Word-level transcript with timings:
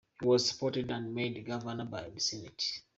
He 0.19 0.25
was 0.25 0.49
supported 0.49 0.89
and 0.89 1.13
made 1.13 1.45
Governor 1.45 1.85
by 1.85 2.09
the 2.09 2.19
Senate. 2.19 2.81